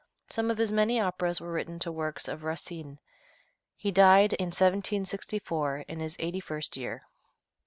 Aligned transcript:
Some 0.31 0.49
of 0.49 0.57
his 0.57 0.71
many 0.71 0.99
operas 0.99 1.39
were 1.39 1.51
written 1.51 1.77
to 1.77 1.91
works 1.91 2.27
of 2.27 2.43
Racine. 2.43 2.97
He 3.77 3.91
died 3.91 4.33
in 4.33 4.47
1764, 4.47 5.85
in 5.87 5.99
his 5.99 6.15
eighty 6.17 6.39
first 6.39 6.75
year. 6.75 7.03